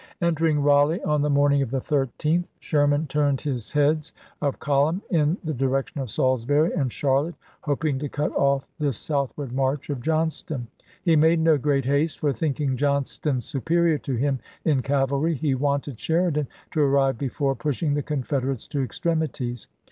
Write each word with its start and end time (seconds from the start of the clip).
Entering 0.19 0.61
Raleigh 0.63 1.03
on 1.03 1.21
the 1.21 1.29
morning 1.29 1.61
of 1.61 1.69
the 1.69 1.79
13th, 1.79 2.05
Apm, 2.17 2.39
i86& 2.39 2.47
Sherman 2.59 3.05
turned 3.05 3.41
his 3.41 3.71
heads 3.73 4.13
of 4.41 4.57
column 4.57 5.03
in 5.11 5.37
the 5.43 5.53
direc 5.53 5.89
tion 5.89 6.01
of 6.01 6.09
Salisbury 6.09 6.73
and 6.73 6.91
Charlotte, 6.91 7.35
hoping 7.61 7.99
to 7.99 8.09
cut 8.09 8.31
off 8.35 8.67
the 8.79 8.93
southward 8.93 9.51
march 9.51 9.91
of 9.91 10.01
Johnston. 10.01 10.69
He 11.03 11.15
made 11.15 11.39
no 11.39 11.59
great 11.59 11.85
haste, 11.85 12.17
for 12.17 12.33
thinking 12.33 12.77
Johnston 12.77 13.41
superior 13.41 13.99
to 13.99 14.15
him 14.15 14.39
in 14.65 14.81
cavalry 14.81 15.35
he 15.35 15.53
wanted 15.53 15.99
Sheridan 15.99 16.47
to 16.71 16.81
arrive 16.81 17.19
before 17.19 17.53
push 17.53 17.83
ing 17.83 17.93
the 17.93 18.01
Confederates 18.01 18.65
to 18.69 18.81
extremities. 18.81 19.67